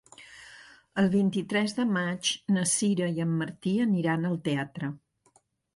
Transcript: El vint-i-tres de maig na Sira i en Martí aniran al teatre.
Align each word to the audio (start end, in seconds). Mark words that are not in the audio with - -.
El 1.01 1.09
vint-i-tres 1.15 1.75
de 1.81 1.85
maig 1.99 2.33
na 2.57 2.65
Sira 2.75 3.13
i 3.19 3.25
en 3.27 3.39
Martí 3.45 3.79
aniran 3.89 4.31
al 4.33 4.45
teatre. 4.51 4.95